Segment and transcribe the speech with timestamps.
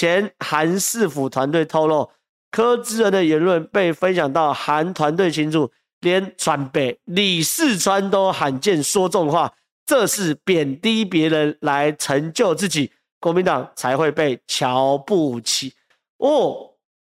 [0.00, 2.08] 前韩市府团队透露，
[2.50, 9.52] 柯志恩的言论被分享到韩团队群组，连川北李四川都罕见说重话，
[9.84, 12.90] 这是贬低别人来成就自己，
[13.20, 15.74] 国民党才会被瞧不起
[16.16, 16.70] 哦。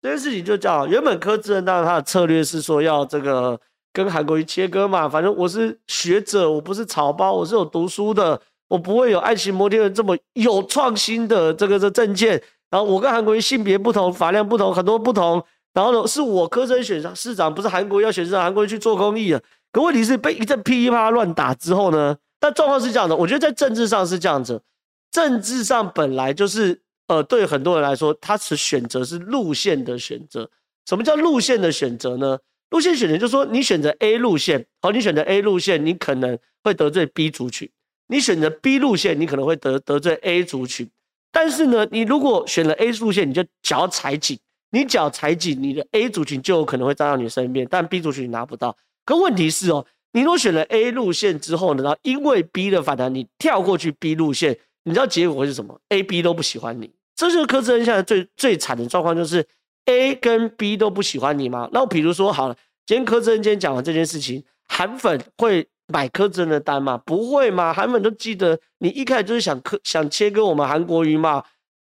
[0.00, 3.60] 这件事情就叫原本柯志恩当然他的策略是说要这个
[3.92, 12.40] 跟韩国瑜切割嘛，反正我是学者，我不是草包，我是有读书的，我不会有爱情摩天轮这么有创新的这个这政见。
[12.70, 15.44] 然后我跟韩国瑜性别不同，发量不同，很多不同。
[15.74, 19.40] 然后呢，是我柯生选上市长，不是韩国要选市长，韩国瑜去做公益了。
[19.72, 22.16] 可问题是被一阵噼里啪啦乱打之后呢？
[22.40, 24.62] 但状况是这样的，我觉得在政治上是这样子，
[25.10, 26.82] 政治上本来就是。
[27.08, 30.50] 呃，对很多人来说，他是选择是路线的选择。
[30.86, 32.38] 什么叫路线的选择呢？
[32.68, 37.66] 路线选择就是说，你选择 A 路线，好，你选择 A 路线，你可能会得罪 B 族群；
[38.08, 40.86] 你选择 B 路线，你可能会得得罪 A 族群。
[41.30, 44.38] 但是呢，你如果选了 A 路线，你就脚踩紧，
[44.70, 48.76] 你脚踩紧，你的 A 族群就有可能会站到你身边，但 B 族群你拿不到。
[49.04, 56.90] 可问题是哦，你如果选了 A 路线之后呢，然后因为 B 的反弹，你跳过去 B 路线，你知道结果会是什么？A、B 都不喜欢你。
[57.14, 59.46] 这就是柯志恩现在最最惨的状况，就是
[59.86, 61.68] A 跟 B 都不喜欢你吗？
[61.72, 66.96] 那我比如说好了，今天柯志恩今天讲完这件事情，韩粉会买柯志恩的单吗？
[67.04, 67.72] 不会吗？
[67.72, 71.42] 韩粉都记得你一开始就是想柯想切割我们韩国瑜嘛。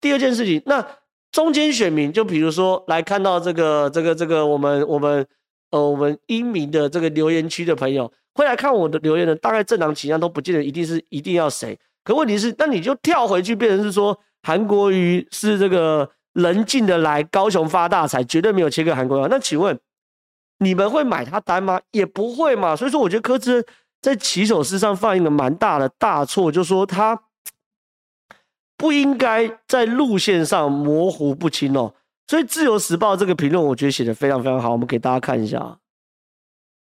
[0.00, 0.86] 第二件事情，那
[1.32, 5.26] 中间选民就比如说来看到这个这个这个我们我们
[5.70, 11.78] 呃我们英明的这个留言区的朋友会来看我的留言的，大概政党倾向都不见得一定是一定要谁。
[12.04, 14.18] 可问题是，那你就跳回去变成是说。
[14.44, 19.26] 韩国瑜是这个人进得来，高雄发大财，绝对没有切割韩国瑜。
[19.28, 19.76] 那请问
[20.58, 21.80] 你们会买他单吗？
[21.92, 22.74] 也不会嘛。
[22.74, 23.64] 所以说，我觉得柯志恩
[24.00, 27.20] 在起手式上犯一个蛮大的大错，就是说他
[28.76, 31.94] 不应该在路线上模糊不清哦。
[32.26, 34.70] 所以《自由时报》这个评论，我觉得写的非常非常好。
[34.70, 35.78] 我们给大家看一下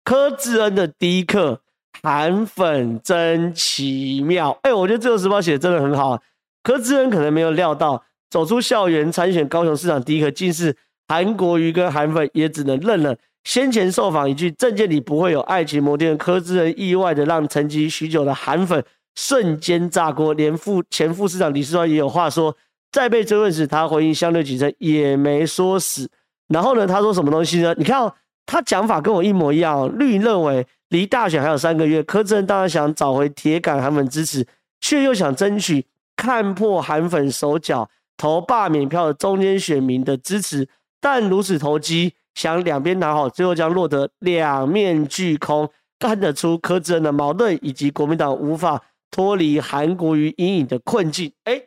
[0.03, 1.61] 柯志恩的第一课，
[2.03, 4.57] 韩粉真奇妙。
[4.63, 6.21] 哎，我觉得《自由时报》写的真的很好。
[6.61, 10.75] 柯志恩可能没有料到，走出校园参选高雄市长第一课，竟是
[11.07, 13.15] 韩国瑜跟韩粉，也只能认了。
[13.43, 18.83] 先前受访一句“政见里不会有爱情摩天”，柯志恩意外的让沉寂许久的韩粉
[19.15, 20.33] 瞬间炸锅。
[20.33, 22.55] 连副前副市长李世川也有话说，
[22.91, 26.09] 在被追问时，他回应相对谨慎，也没说死。
[26.47, 27.73] 然后呢，他说什么东西呢？
[27.77, 28.13] 你看哦，
[28.45, 29.87] 他讲法跟我一模一样哦。
[29.87, 34.45] 绿认为离大选还有三个月，柯志恩当然想找回铁杆韩粉支持，
[34.81, 35.85] 却又想争取。
[36.15, 40.67] 看破韩粉手脚，投罢免票的中间选民的支持，
[40.99, 45.69] 但如此投机，想两边拿好，最后将落得两面俱空。
[46.01, 48.81] 看得出柯志恩的矛盾，以及国民党无法
[49.11, 51.29] 脱离韩国瑜阴影的困境。
[51.43, 51.61] 哎，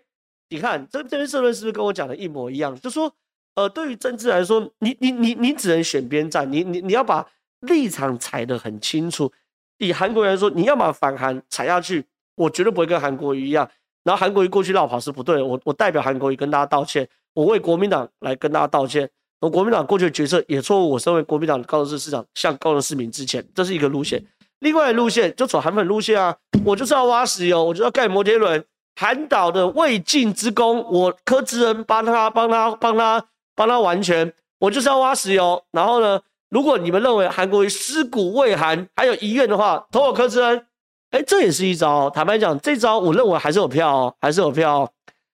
[0.49, 2.75] 你看这这篇社论是不是跟我讲的一模一样？
[2.81, 3.13] 就说，
[3.57, 7.27] 呃，对于政治来说，你你你你只能选边站，你你你要把
[7.61, 9.31] 立场踩得很清楚。
[9.77, 12.03] 以韩国瑜来说，你要么反韩踩下去，
[12.37, 13.69] 我绝对不会跟韩国瑜一样。
[14.03, 19.11] 然后韩国瑜过去绕跑是不对，我我代表韩国瑜跟大家道歉，我为国民党来跟大家道歉。
[19.43, 24.25] 我国民党过去的决策也错误，我身为国民党的高雄市市长向高雄市民致歉，这是一个路线。
[24.61, 28.65] 另外的路线就走韩粉路线啊，我就是要挖石油，我就要盖摩天轮。
[28.95, 33.25] 韩岛的未尽之功，我柯志恩帮他帮他帮他
[33.57, 35.61] 帮他完全，我就是要挖石油。
[35.73, 40.67] 然后呢，如果你们认为韩国瑜尸骨未寒，还有遗愿的话，投我柯志恩。
[41.11, 42.09] 哎，这也是一招。
[42.09, 44.91] 坦白讲，这招我认为还是有票哦，还是有票哦。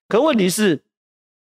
[0.09, 0.83] 可问题是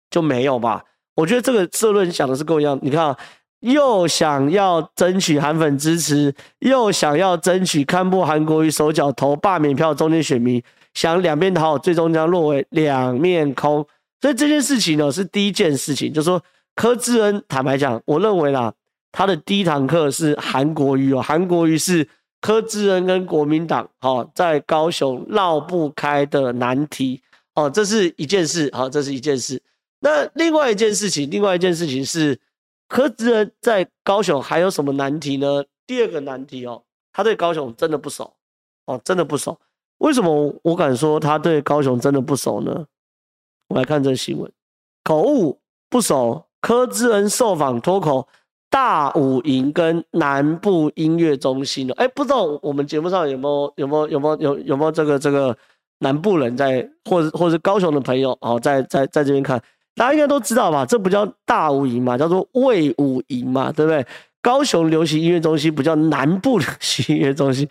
[0.09, 0.85] 就没有吧？
[1.15, 2.77] 我觉得这个社论想的是跟我一样。
[2.81, 3.17] 你看啊，
[3.61, 10.61] 又想要争取韩粉支持，又想要争取看破韩国瑜手脚投罢免票，中间选民
[10.93, 13.85] 想两边讨好，最终将落为两面空。
[14.21, 16.41] 所以这件事情呢，是第一件事情，就是说
[16.75, 18.73] 柯志恩坦白讲，我认为啦，
[19.11, 22.07] 他的第一堂课是韩国瑜哦，韩国瑜是。
[22.41, 27.19] 柯志恩跟国民党，哦，在高雄绕不开的难题，
[27.55, 29.59] 哦，这是一件事，好，这是一件事。
[29.99, 32.39] 那另外一件事情，另外一件事情是，
[32.87, 35.63] 柯志恩在高雄还有什么难题呢？
[35.87, 38.33] 第二个难题哦，他对高雄真的不熟，
[38.85, 39.59] 哦，真的不熟。
[39.99, 42.85] 为什么我敢说他对高雄真的不熟呢？
[43.69, 44.51] 我来看这个新闻，
[45.03, 45.59] 口误
[45.89, 48.27] 不熟，柯志恩受访脱口。
[48.67, 55.57] 大武营跟南部音乐中心的，哎，不知道我们节目上有没有有没有有没有有有没有这个这个
[55.99, 59.61] 南部人在，或者或者高雄的朋友哦，在在在这边看，
[59.95, 60.85] 大家应该都知道吧？
[60.85, 64.05] 这不叫大五营嘛，叫做魏五营嘛，对不对？
[64.41, 67.67] 高雄流行音乐中心不叫南部流行音乐中心，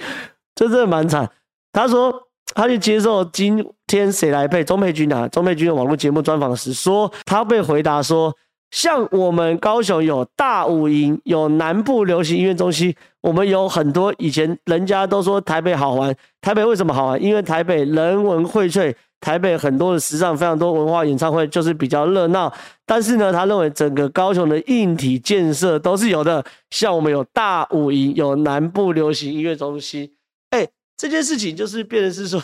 [0.55, 1.31] 这真的蛮惨。
[1.73, 2.13] 他说
[2.55, 5.29] 他去接受今天谁来配钟佩君啊？
[5.29, 8.35] 钟佩君的网络节目专访时说，他被回答说，
[8.71, 12.95] 像我们高雄有大五营，有南部流行音乐中心，
[13.25, 17.23] 我们有很多以前人家都说台北好玩，台北为什么好玩？
[17.23, 22.53] 因为台北人文荟萃，台北很多的时尚，非常多文化演唱会，就是比较热闹。
[22.85, 30.13] 但是呢，他认为整个高雄的硬体建设都是有的，像我们有大武营，有南部流行音乐中心。
[30.51, 32.43] 哎这件事情就是变成是说，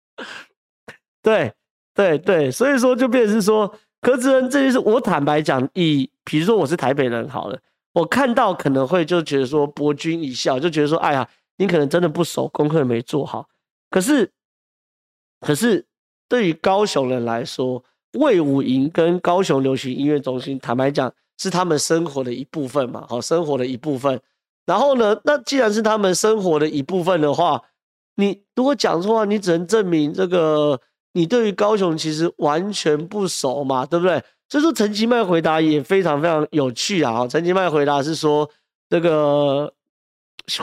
[1.22, 1.52] 对
[1.94, 3.70] 对对，所以说就变成是说，
[4.00, 7.58] 柯志恩这件事，我坦白讲，以比如说我是台北人好了，
[7.96, 11.26] 我看到可能会就觉得说博君一笑，就觉得说，哎呀，
[11.56, 13.48] 你可能真的不熟，功课没做好。
[13.88, 14.30] 可是，
[15.40, 15.86] 可是
[16.28, 17.82] 对于高雄人来说，
[18.18, 24.20] 魏武营跟高雄流行音乐中心，坦白讲是他们生活的一部分嘛，好，生活的一部分。
[24.66, 27.62] 然后呢，那既然是他们生活的一部分的话，
[28.16, 30.78] 你如果讲错话，你只能证明这个
[31.14, 34.22] 你对于高雄其实完全不熟嘛，对不对？
[34.48, 37.26] 所以说陈其迈回答也非常非常有趣啊。
[37.26, 38.48] 陈其迈回答是说，
[38.88, 39.72] 这个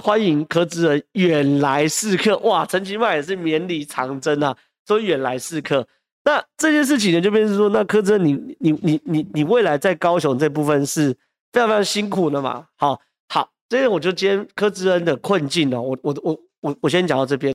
[0.01, 4.56] 欢迎柯志恩远来试客，哇，陈其迈也是绵里藏针啊，
[4.88, 5.88] 说远来试客。
[6.24, 11.12] 那这件事情呢，就变成说，那柯志恩你你你你你未来在高雄这部分是
[11.51, 13.01] 非常非常辛苦的嘛，好。
[13.27, 17.51] 好所以我就今天柯志恩的困境呢，我我我我我先讲到这边。